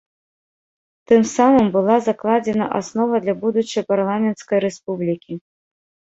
Тым 1.11 1.21
самым 1.37 1.67
была 1.75 1.97
закладзена 2.07 2.65
аснова 2.81 3.15
для 3.27 3.37
будучай 3.45 3.83
парламенцкай 3.93 4.57
рэспублікі. 4.67 5.33